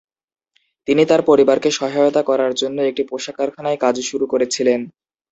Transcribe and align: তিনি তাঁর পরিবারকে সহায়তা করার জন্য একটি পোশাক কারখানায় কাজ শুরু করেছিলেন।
তিনি 0.87 1.03
তাঁর 1.05 1.21
পরিবারকে 1.29 1.69
সহায়তা 1.71 2.21
করার 2.29 2.51
জন্য 2.53 2.77
একটি 2.83 3.03
পোশাক 3.09 3.35
কারখানায় 3.37 3.81
কাজ 3.83 3.95
শুরু 4.09 4.25
করেছিলেন। 4.27 4.79